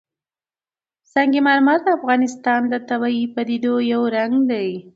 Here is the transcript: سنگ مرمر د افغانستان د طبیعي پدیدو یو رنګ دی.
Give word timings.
سنگ 1.13 1.33
مرمر 1.45 1.79
د 1.83 1.87
افغانستان 1.97 2.61
د 2.71 2.73
طبیعي 2.89 3.25
پدیدو 3.35 3.73
یو 3.91 4.01
رنګ 4.15 4.33
دی. 4.51 4.69